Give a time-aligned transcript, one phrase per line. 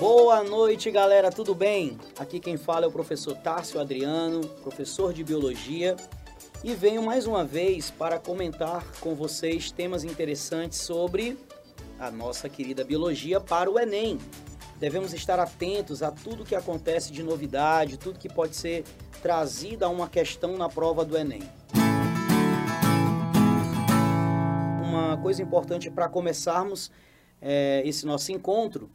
[0.00, 1.98] Boa noite, galera, tudo bem?
[2.16, 5.96] Aqui quem fala é o professor Tárcio Adriano, professor de Biologia,
[6.62, 11.36] e venho mais uma vez para comentar com vocês temas interessantes sobre
[11.98, 14.20] a nossa querida biologia para o Enem.
[14.78, 18.84] Devemos estar atentos a tudo que acontece de novidade, tudo que pode ser
[19.20, 21.42] trazido a uma questão na prova do Enem.
[24.80, 26.88] Uma coisa importante para começarmos
[27.42, 28.88] é, esse nosso encontro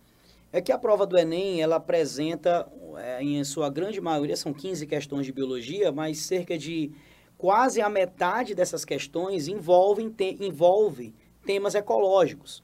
[0.53, 4.85] é que a prova do Enem ela apresenta, é, em sua grande maioria, são 15
[4.85, 6.91] questões de biologia, mas cerca de
[7.35, 12.63] quase a metade dessas questões envolvem te, envolve temas ecológicos.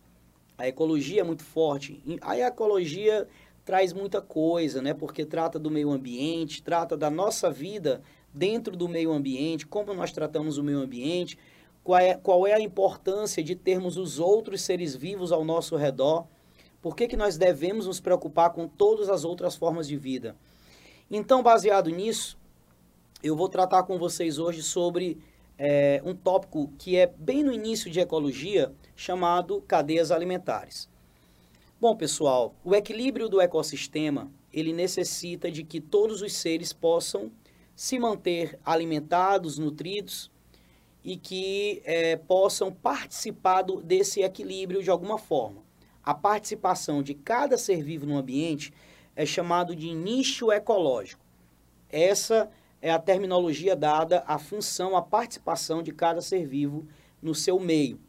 [0.56, 2.04] A ecologia é muito forte.
[2.22, 3.28] A ecologia
[3.66, 4.94] traz muita coisa, né?
[4.94, 10.12] Porque trata do meio ambiente, trata da nossa vida dentro do meio ambiente, como nós
[10.12, 11.40] tratamos o meio ambiente,
[11.84, 16.28] qual é, qual é a importância de termos os outros seres vivos ao nosso redor,
[16.82, 20.36] por que, que nós devemos nos preocupar com todas as outras formas de vida.
[21.12, 22.38] Então, baseado nisso,
[23.22, 25.18] eu vou tratar com vocês hoje sobre
[25.58, 30.88] é, um tópico que é bem no início de ecologia, chamado cadeias alimentares.
[31.82, 37.32] Bom, pessoal, o equilíbrio do ecossistema, ele necessita de que todos os seres possam
[37.76, 40.30] se manter alimentados, nutridos
[41.04, 45.69] e que é, possam participar do, desse equilíbrio de alguma forma.
[46.04, 48.74] A participação de cada ser vivo no ambiente
[49.16, 51.22] é chamado de nicho ecológico.
[51.90, 52.50] Essa
[52.82, 56.88] é a terminologia dada à função, à participação de cada ser vivo
[57.22, 58.00] no seu meio.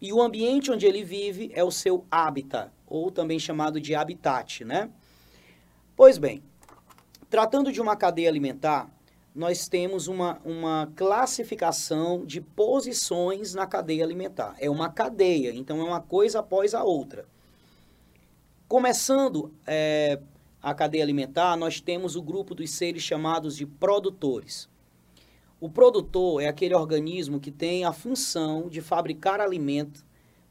[0.00, 4.64] E o ambiente onde ele vive é o seu habitat, ou também chamado de habitat,
[4.64, 4.90] né?
[5.96, 6.42] Pois bem,
[7.28, 8.90] tratando de uma cadeia alimentar,
[9.34, 14.54] nós temos uma, uma classificação de posições na cadeia alimentar.
[14.58, 17.26] É uma cadeia, então é uma coisa após a outra.
[18.68, 20.20] Começando é,
[20.60, 24.68] a cadeia alimentar, nós temos o grupo dos seres chamados de produtores.
[25.58, 30.04] O produtor é aquele organismo que tem a função de fabricar alimento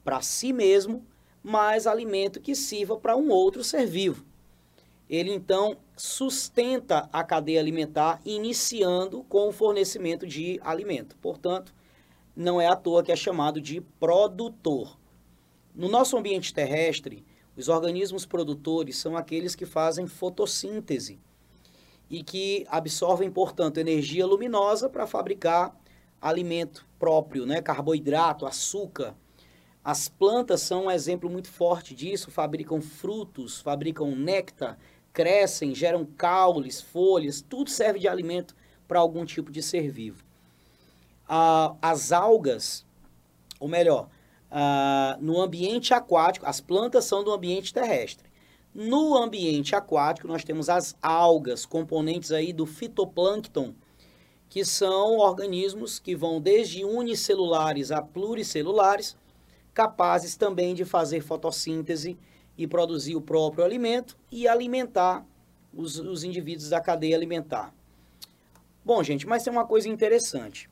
[0.03, 1.05] para si mesmo,
[1.43, 4.25] mas alimento que sirva para um outro ser vivo.
[5.11, 11.17] Ele então sustenta a cadeia alimentar, iniciando com o fornecimento de alimento.
[11.17, 11.75] Portanto,
[12.33, 14.97] não é à toa que é chamado de produtor.
[15.75, 17.25] No nosso ambiente terrestre,
[17.57, 21.19] os organismos produtores são aqueles que fazem fotossíntese
[22.09, 25.75] e que absorvem, portanto, energia luminosa para fabricar
[26.21, 27.61] alimento próprio, né?
[27.61, 29.13] carboidrato, açúcar.
[29.83, 34.77] As plantas são um exemplo muito forte disso, fabricam frutos, fabricam néctar,
[35.13, 38.55] crescem, geram caules, folhas, tudo serve de alimento
[38.87, 40.23] para algum tipo de ser vivo.
[41.27, 42.85] Ah, as algas,
[43.59, 44.09] ou melhor,
[44.49, 48.29] ah, no ambiente aquático, as plantas são do ambiente terrestre.
[48.73, 53.73] No ambiente aquático, nós temos as algas, componentes aí do fitoplâncton,
[54.49, 59.15] que são organismos que vão desde unicelulares a pluricelulares,
[59.73, 62.17] capazes também de fazer fotossíntese
[62.57, 65.25] e produzir o próprio alimento e alimentar
[65.73, 67.73] os, os indivíduos da cadeia alimentar.
[68.83, 70.69] Bom, gente, mas tem uma coisa interessante.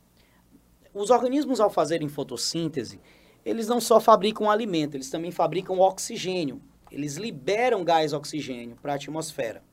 [0.93, 2.99] Os organismos, ao fazerem fotossíntese,
[3.45, 6.61] eles não só fabricam alimento, eles também fabricam oxigênio.
[6.91, 9.63] Eles liberam gás oxigênio para a atmosfera.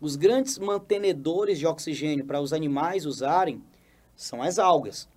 [0.00, 3.62] Os grandes mantenedores de oxigênio para os animais usarem
[4.14, 5.08] são as algas.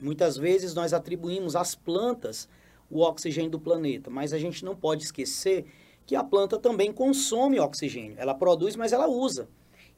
[0.00, 2.48] Muitas vezes nós atribuímos às plantas
[2.90, 5.64] o oxigênio do planeta, mas a gente não pode esquecer
[6.04, 8.16] que a planta também consome oxigênio.
[8.18, 9.48] Ela produz, mas ela usa.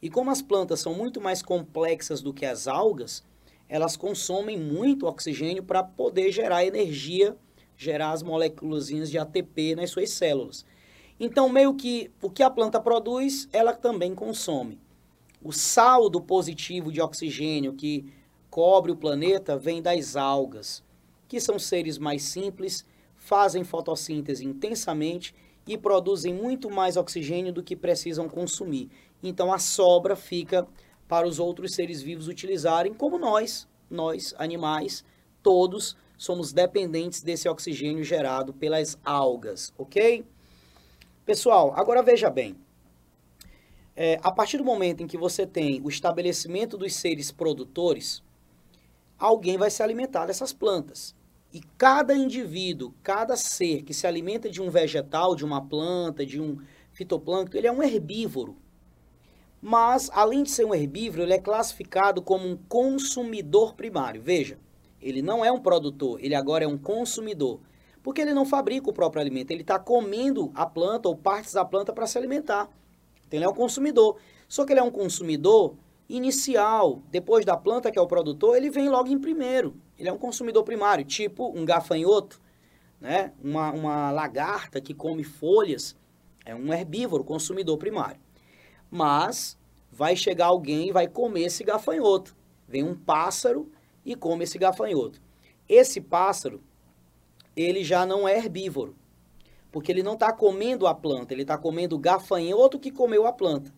[0.01, 3.25] E como as plantas são muito mais complexas do que as algas,
[3.69, 7.35] elas consomem muito oxigênio para poder gerar energia,
[7.77, 10.67] gerar as moléculas de ATP nas suas células.
[11.19, 14.79] Então, meio que o que a planta produz, ela também consome.
[15.43, 18.13] O saldo positivo de oxigênio que
[18.51, 20.85] cobre o planeta vem das algas,
[21.33, 22.85] que são seres mais simples,
[23.17, 25.35] fazem fotossíntese intensamente
[25.67, 28.91] e produzem muito mais oxigênio do que precisam consumir.
[29.23, 30.69] Então a sobra fica
[31.09, 35.07] para os outros seres vivos utilizarem, como nós, nós, animais,
[35.43, 40.27] todos somos dependentes desse oxigênio gerado pelas algas, ok?
[41.25, 42.55] Pessoal, agora veja bem.
[43.97, 48.23] É, a partir do momento em que você tem o estabelecimento dos seres produtores,
[49.19, 51.15] alguém vai se alimentar dessas plantas.
[51.53, 56.41] E cada indivíduo, cada ser que se alimenta de um vegetal, de uma planta, de
[56.41, 56.59] um
[56.93, 58.57] fitoplâncton, ele é um herbívoro.
[59.61, 64.23] Mas, além de ser um herbívoro, ele é classificado como um consumidor primário.
[64.23, 64.59] Veja,
[65.01, 67.61] ele não é um produtor, ele agora é um consumidor.
[68.03, 71.65] Porque ele não fabrica o próprio alimento, ele está comendo a planta ou partes da
[71.65, 72.69] planta para se alimentar.
[73.27, 74.17] Então ele é um consumidor.
[74.49, 75.77] Só que ele é um consumidor
[76.09, 77.03] inicial.
[77.11, 79.77] Depois da planta, que é o produtor, ele vem logo em primeiro.
[79.99, 82.41] Ele é um consumidor primário, tipo um gafanhoto,
[83.01, 83.33] né?
[83.43, 85.97] uma, uma lagarta que come folhas.
[86.45, 88.21] É um herbívoro, consumidor primário.
[88.91, 89.57] Mas
[89.91, 92.35] vai chegar alguém e vai comer esse gafanhoto.
[92.67, 93.71] Vem um pássaro
[94.05, 95.21] e come esse gafanhoto.
[95.69, 96.63] Esse pássaro,
[97.55, 98.97] ele já não é herbívoro,
[99.71, 103.33] porque ele não está comendo a planta, ele está comendo o gafanhoto que comeu a
[103.33, 103.73] planta.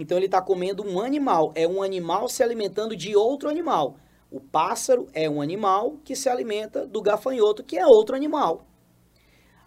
[0.00, 3.96] Então ele está comendo um animal, é um animal se alimentando de outro animal.
[4.30, 8.66] O pássaro é um animal que se alimenta do gafanhoto, que é outro animal.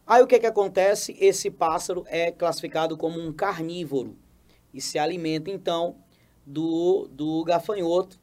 [0.05, 1.15] Aí o que, que acontece?
[1.19, 4.17] Esse pássaro é classificado como um carnívoro
[4.73, 5.95] e se alimenta então
[6.45, 8.19] do, do gafanhoto.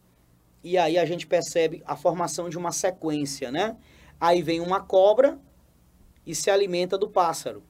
[0.63, 3.77] E aí a gente percebe a formação de uma sequência, né?
[4.21, 5.39] Aí vem uma cobra
[6.27, 7.63] e se alimenta do pássaro.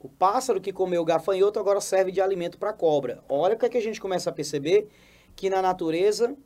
[0.00, 3.22] O pássaro que comeu o gafanhoto agora serve de alimento para a cobra.
[3.28, 4.88] Olha o que, é que a gente começa a perceber
[5.34, 6.36] que na natureza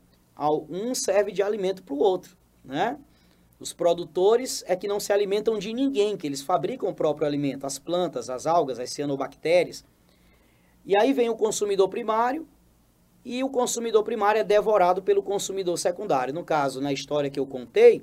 [0.71, 2.99] um serve de alimento para o outro, né?
[3.61, 7.65] Os produtores é que não se alimentam de ninguém, que eles fabricam o próprio alimento,
[7.65, 9.85] as plantas, as algas, as cianobactérias.
[10.85, 12.49] E aí vem o consumidor primário,
[13.25, 16.35] e o consumidor primário é devorado pelo consumidor secundário.
[16.35, 18.03] No caso, na história que eu contei,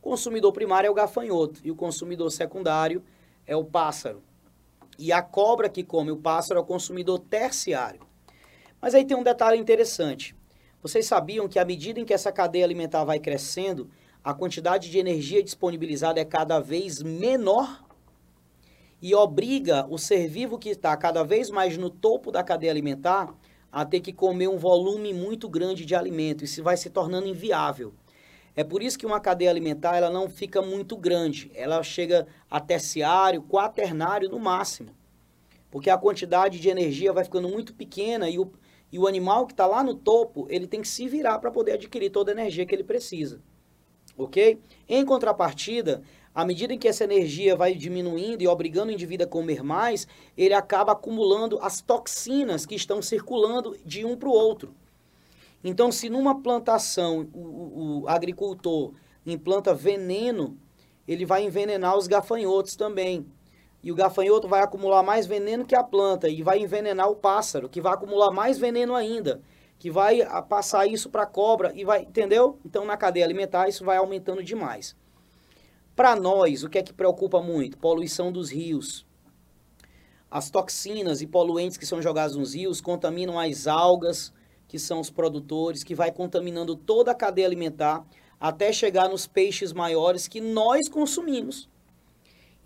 [0.00, 3.02] o consumidor primário é o gafanhoto e o consumidor secundário
[3.46, 4.22] é o pássaro.
[4.98, 8.00] E a cobra que come o pássaro é o consumidor terciário.
[8.80, 10.36] Mas aí tem um detalhe interessante.
[10.82, 13.90] Vocês sabiam que à medida em que essa cadeia alimentar vai crescendo,
[14.22, 17.84] a quantidade de energia disponibilizada é cada vez menor
[19.00, 23.34] e obriga o ser vivo que está cada vez mais no topo da cadeia alimentar
[23.70, 26.44] a ter que comer um volume muito grande de alimento.
[26.44, 27.92] Isso vai se tornando inviável.
[28.56, 31.50] É por isso que uma cadeia alimentar ela não fica muito grande.
[31.54, 34.90] Ela chega a terciário, quaternário no máximo.
[35.70, 38.52] Porque a quantidade de energia vai ficando muito pequena e o,
[38.92, 41.72] e o animal que está lá no topo, ele tem que se virar para poder
[41.72, 43.40] adquirir toda a energia que ele precisa.
[44.16, 44.60] Ok?
[44.88, 46.02] Em contrapartida,
[46.32, 50.06] à medida em que essa energia vai diminuindo e obrigando o indivíduo a comer mais,
[50.36, 54.72] ele acaba acumulando as toxinas que estão circulando de um para o outro.
[55.64, 58.92] Então, se numa plantação o, o, agricultor
[59.24, 60.58] implanta veneno,
[61.08, 63.26] ele vai envenenar os gafanhotos também.
[63.82, 67.68] E o gafanhoto vai acumular mais veneno que a planta e vai envenenar o pássaro,
[67.68, 69.40] que vai acumular mais veneno ainda,
[69.78, 72.58] que vai passar isso para a cobra e vai, entendeu?
[72.64, 74.94] Então, na cadeia alimentar, isso vai aumentando demais.
[75.96, 77.78] Para nós, o que é que preocupa muito?
[77.78, 79.06] Poluição dos rios.
[80.30, 84.32] As toxinas e poluentes que são jogados nos rios contaminam as algas,
[84.74, 88.04] que são os produtores, que vai contaminando toda a cadeia alimentar
[88.40, 91.68] até chegar nos peixes maiores que nós consumimos.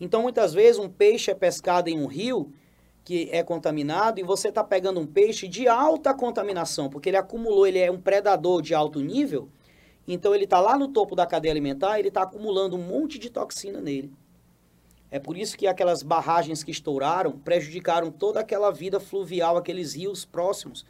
[0.01, 2.51] Então, muitas vezes, um peixe é pescado em um rio
[3.05, 7.67] que é contaminado e você está pegando um peixe de alta contaminação, porque ele acumulou,
[7.67, 9.51] ele é um predador de alto nível
[10.09, 13.29] então ele está lá no topo da cadeia alimentar, ele está acumulando um monte de
[13.29, 14.11] toxina nele.
[15.11, 20.25] É por isso que aquelas barragens que estouraram prejudicaram toda aquela vida fluvial, aqueles rios
[20.25, 20.85] próximos,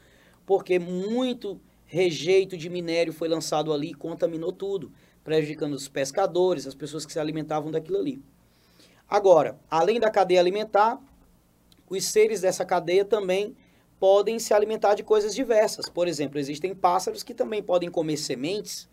[0.49, 4.91] porque muito rejeito de minério foi lançado ali e contaminou tudo,
[5.23, 8.23] prejudicando os pescadores, as pessoas que se alimentavam daquilo ali.
[9.07, 10.99] Agora, além da cadeia alimentar,
[11.87, 13.55] os seres dessa cadeia também
[14.01, 15.87] podem se alimentar de coisas diversas.
[15.91, 18.89] Por exemplo, existem pássaros que também podem comer sementes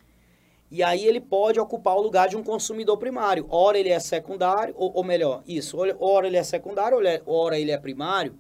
[0.70, 3.46] e aí ele pode ocupar o lugar de um consumidor primário.
[3.50, 7.78] Ora ele é secundário, ou, ou melhor, isso, ora ele é secundário, ora ele é
[7.78, 8.38] primário.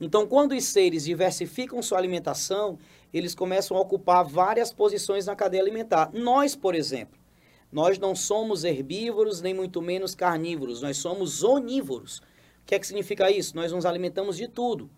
[0.00, 2.78] Então, quando os seres diversificam sua alimentação,
[3.12, 6.10] eles começam a ocupar várias posições na cadeia alimentar.
[6.12, 7.18] Nós, por exemplo,
[7.72, 12.18] nós não somos herbívoros, nem muito menos carnívoros, nós somos onívoros.
[12.18, 13.56] O que é que significa isso?
[13.56, 14.90] Nós nos alimentamos de tudo.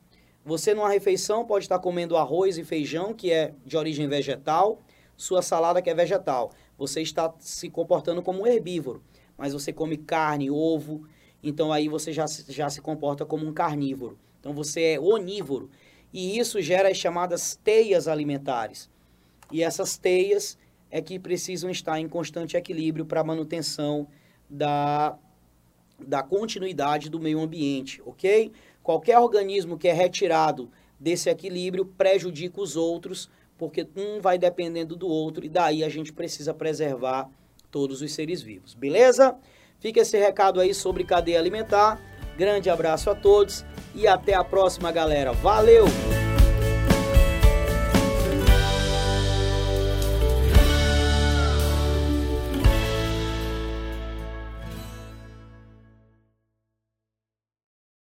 [0.44, 4.80] Você, numa refeição, pode estar comendo arroz e feijão, que é de origem vegetal,
[5.16, 6.50] sua salada que é vegetal.
[6.76, 9.02] Você está se comportando como um herbívoro,
[9.36, 11.06] mas você come carne, ovo,
[11.42, 14.18] então aí você já, já se comporta como um carnívoro.
[14.40, 15.70] Então você é onívoro.
[16.12, 18.88] E isso gera as chamadas teias alimentares.
[19.52, 20.58] E essas teias
[20.90, 24.08] é que precisam estar em constante equilíbrio para a manutenção
[24.48, 25.18] da,
[25.98, 28.52] da continuidade do meio ambiente, ok?
[28.82, 35.06] Qualquer organismo que é retirado desse equilíbrio prejudica os outros, porque um vai dependendo do
[35.06, 37.28] outro e daí a gente precisa preservar
[37.70, 39.36] todos os seres vivos, beleza?
[39.78, 42.00] Fica esse recado aí sobre cadeia alimentar.
[42.38, 45.32] Grande abraço a todos e até a próxima, galera.
[45.32, 45.86] Valeu!